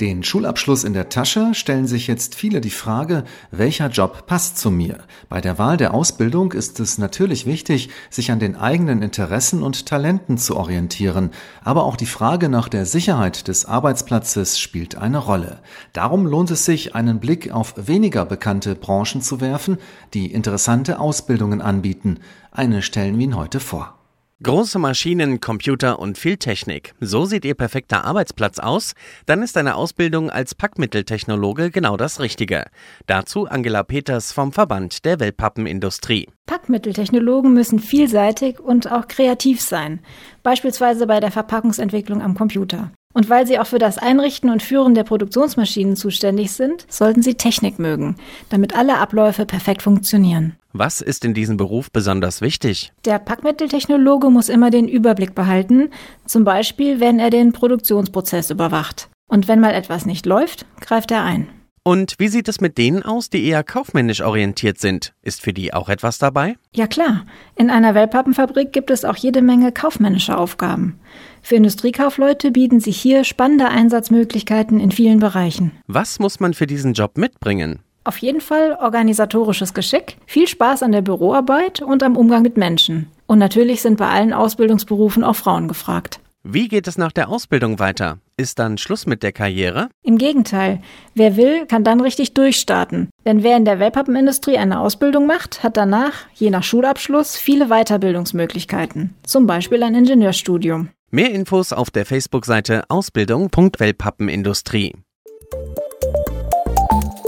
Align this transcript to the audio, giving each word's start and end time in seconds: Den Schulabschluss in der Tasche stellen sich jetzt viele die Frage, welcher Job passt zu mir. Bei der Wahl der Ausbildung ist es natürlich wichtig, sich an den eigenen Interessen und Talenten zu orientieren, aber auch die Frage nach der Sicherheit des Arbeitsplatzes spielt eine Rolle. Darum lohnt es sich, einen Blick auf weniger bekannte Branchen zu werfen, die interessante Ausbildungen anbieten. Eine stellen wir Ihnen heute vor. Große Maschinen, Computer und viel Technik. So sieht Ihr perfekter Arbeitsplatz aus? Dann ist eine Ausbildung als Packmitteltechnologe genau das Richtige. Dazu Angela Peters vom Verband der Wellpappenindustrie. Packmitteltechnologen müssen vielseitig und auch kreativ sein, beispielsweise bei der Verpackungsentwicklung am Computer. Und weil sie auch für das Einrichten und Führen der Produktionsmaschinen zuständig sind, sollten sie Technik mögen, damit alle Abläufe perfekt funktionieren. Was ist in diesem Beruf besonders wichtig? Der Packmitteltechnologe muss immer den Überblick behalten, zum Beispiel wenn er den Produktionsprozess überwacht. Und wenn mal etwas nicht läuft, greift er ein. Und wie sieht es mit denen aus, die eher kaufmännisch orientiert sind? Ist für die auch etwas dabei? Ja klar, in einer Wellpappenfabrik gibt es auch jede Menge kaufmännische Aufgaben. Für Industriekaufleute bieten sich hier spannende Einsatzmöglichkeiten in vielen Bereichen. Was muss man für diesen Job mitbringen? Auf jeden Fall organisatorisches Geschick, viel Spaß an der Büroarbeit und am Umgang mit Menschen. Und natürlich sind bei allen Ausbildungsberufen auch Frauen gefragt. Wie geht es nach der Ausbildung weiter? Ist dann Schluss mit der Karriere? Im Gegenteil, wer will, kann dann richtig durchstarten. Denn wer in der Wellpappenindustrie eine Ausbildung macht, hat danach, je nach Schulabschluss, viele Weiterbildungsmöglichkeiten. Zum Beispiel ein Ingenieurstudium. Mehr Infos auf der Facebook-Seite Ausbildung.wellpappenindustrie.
Den 0.00 0.24
Schulabschluss 0.24 0.84
in 0.84 0.94
der 0.94 1.10
Tasche 1.10 1.54
stellen 1.54 1.86
sich 1.86 2.06
jetzt 2.06 2.34
viele 2.34 2.60
die 2.60 2.70
Frage, 2.70 3.24
welcher 3.50 3.88
Job 3.88 4.26
passt 4.26 4.58
zu 4.58 4.70
mir. 4.70 4.98
Bei 5.28 5.40
der 5.40 5.58
Wahl 5.58 5.76
der 5.76 5.94
Ausbildung 5.94 6.52
ist 6.52 6.80
es 6.80 6.98
natürlich 6.98 7.46
wichtig, 7.46 7.90
sich 8.10 8.32
an 8.32 8.40
den 8.40 8.56
eigenen 8.56 9.02
Interessen 9.02 9.62
und 9.62 9.86
Talenten 9.86 10.38
zu 10.38 10.56
orientieren, 10.56 11.30
aber 11.62 11.84
auch 11.84 11.96
die 11.96 12.06
Frage 12.06 12.48
nach 12.48 12.68
der 12.68 12.86
Sicherheit 12.86 13.46
des 13.48 13.66
Arbeitsplatzes 13.66 14.58
spielt 14.58 14.96
eine 14.96 15.18
Rolle. 15.18 15.60
Darum 15.92 16.26
lohnt 16.26 16.50
es 16.50 16.64
sich, 16.64 16.94
einen 16.96 17.20
Blick 17.20 17.52
auf 17.52 17.74
weniger 17.76 18.24
bekannte 18.24 18.74
Branchen 18.74 19.20
zu 19.20 19.40
werfen, 19.40 19.76
die 20.14 20.32
interessante 20.32 20.98
Ausbildungen 20.98 21.60
anbieten. 21.60 22.18
Eine 22.50 22.82
stellen 22.82 23.18
wir 23.18 23.24
Ihnen 23.24 23.36
heute 23.36 23.60
vor. 23.60 24.01
Große 24.42 24.80
Maschinen, 24.80 25.38
Computer 25.38 26.00
und 26.00 26.18
viel 26.18 26.36
Technik. 26.36 26.94
So 26.98 27.26
sieht 27.26 27.44
Ihr 27.44 27.54
perfekter 27.54 28.04
Arbeitsplatz 28.04 28.58
aus? 28.58 28.94
Dann 29.24 29.40
ist 29.40 29.56
eine 29.56 29.76
Ausbildung 29.76 30.30
als 30.30 30.56
Packmitteltechnologe 30.56 31.70
genau 31.70 31.96
das 31.96 32.18
Richtige. 32.18 32.64
Dazu 33.06 33.46
Angela 33.46 33.84
Peters 33.84 34.32
vom 34.32 34.50
Verband 34.50 35.04
der 35.04 35.20
Wellpappenindustrie. 35.20 36.28
Packmitteltechnologen 36.46 37.54
müssen 37.54 37.78
vielseitig 37.78 38.58
und 38.58 38.90
auch 38.90 39.06
kreativ 39.06 39.60
sein, 39.60 40.00
beispielsweise 40.42 41.06
bei 41.06 41.20
der 41.20 41.30
Verpackungsentwicklung 41.30 42.20
am 42.20 42.34
Computer. 42.34 42.90
Und 43.14 43.30
weil 43.30 43.46
sie 43.46 43.60
auch 43.60 43.66
für 43.66 43.78
das 43.78 43.98
Einrichten 43.98 44.50
und 44.50 44.62
Führen 44.62 44.94
der 44.94 45.04
Produktionsmaschinen 45.04 45.94
zuständig 45.94 46.50
sind, 46.50 46.84
sollten 46.88 47.22
sie 47.22 47.34
Technik 47.34 47.78
mögen, 47.78 48.16
damit 48.48 48.74
alle 48.74 48.98
Abläufe 48.98 49.46
perfekt 49.46 49.82
funktionieren. 49.82 50.56
Was 50.72 51.02
ist 51.02 51.24
in 51.24 51.34
diesem 51.34 51.58
Beruf 51.58 51.90
besonders 51.92 52.40
wichtig? 52.40 52.92
Der 53.04 53.18
Packmitteltechnologe 53.18 54.30
muss 54.30 54.48
immer 54.48 54.70
den 54.70 54.88
Überblick 54.88 55.34
behalten, 55.34 55.90
zum 56.24 56.44
Beispiel 56.44 56.98
wenn 56.98 57.18
er 57.18 57.28
den 57.28 57.52
Produktionsprozess 57.52 58.50
überwacht. 58.50 59.10
Und 59.28 59.48
wenn 59.48 59.60
mal 59.60 59.74
etwas 59.74 60.06
nicht 60.06 60.24
läuft, 60.24 60.66
greift 60.80 61.10
er 61.10 61.24
ein. 61.24 61.48
Und 61.84 62.14
wie 62.18 62.28
sieht 62.28 62.48
es 62.48 62.60
mit 62.60 62.78
denen 62.78 63.02
aus, 63.02 63.28
die 63.28 63.44
eher 63.44 63.64
kaufmännisch 63.64 64.22
orientiert 64.22 64.78
sind? 64.78 65.14
Ist 65.20 65.42
für 65.42 65.52
die 65.52 65.74
auch 65.74 65.88
etwas 65.88 66.18
dabei? 66.18 66.56
Ja 66.74 66.86
klar, 66.86 67.26
in 67.56 67.70
einer 67.70 67.94
Wellpappenfabrik 67.94 68.72
gibt 68.72 68.90
es 68.90 69.04
auch 69.04 69.16
jede 69.16 69.42
Menge 69.42 69.72
kaufmännische 69.72 70.38
Aufgaben. 70.38 71.00
Für 71.42 71.56
Industriekaufleute 71.56 72.52
bieten 72.52 72.78
sich 72.78 73.00
hier 73.00 73.24
spannende 73.24 73.68
Einsatzmöglichkeiten 73.68 74.78
in 74.78 74.92
vielen 74.92 75.18
Bereichen. 75.18 75.72
Was 75.88 76.20
muss 76.20 76.38
man 76.38 76.54
für 76.54 76.68
diesen 76.68 76.92
Job 76.92 77.18
mitbringen? 77.18 77.80
Auf 78.04 78.18
jeden 78.18 78.40
Fall 78.40 78.76
organisatorisches 78.80 79.74
Geschick, 79.74 80.16
viel 80.26 80.48
Spaß 80.48 80.82
an 80.82 80.92
der 80.92 81.02
Büroarbeit 81.02 81.82
und 81.82 82.02
am 82.02 82.16
Umgang 82.16 82.42
mit 82.42 82.56
Menschen. 82.56 83.08
Und 83.26 83.38
natürlich 83.38 83.82
sind 83.82 83.98
bei 83.98 84.08
allen 84.08 84.32
Ausbildungsberufen 84.32 85.22
auch 85.22 85.36
Frauen 85.36 85.68
gefragt. 85.68 86.18
Wie 86.44 86.66
geht 86.66 86.88
es 86.88 86.98
nach 86.98 87.12
der 87.12 87.28
Ausbildung 87.28 87.78
weiter? 87.78 88.18
Ist 88.36 88.58
dann 88.58 88.76
Schluss 88.76 89.06
mit 89.06 89.22
der 89.22 89.30
Karriere? 89.30 89.88
Im 90.02 90.18
Gegenteil, 90.18 90.80
wer 91.14 91.36
will, 91.36 91.66
kann 91.66 91.84
dann 91.84 92.00
richtig 92.00 92.34
durchstarten. 92.34 93.10
Denn 93.24 93.44
wer 93.44 93.56
in 93.56 93.64
der 93.64 93.78
Wellpappenindustrie 93.78 94.58
eine 94.58 94.80
Ausbildung 94.80 95.28
macht, 95.28 95.62
hat 95.62 95.76
danach, 95.76 96.26
je 96.34 96.50
nach 96.50 96.64
Schulabschluss, 96.64 97.36
viele 97.36 97.68
Weiterbildungsmöglichkeiten. 97.68 99.14
Zum 99.22 99.46
Beispiel 99.46 99.84
ein 99.84 99.94
Ingenieurstudium. 99.94 100.88
Mehr 101.12 101.30
Infos 101.30 101.72
auf 101.72 101.92
der 101.92 102.06
Facebook-Seite 102.06 102.82
Ausbildung.wellpappenindustrie. 102.88 104.94